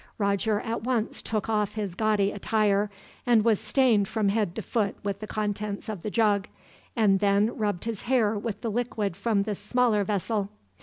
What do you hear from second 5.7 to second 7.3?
of the jug, and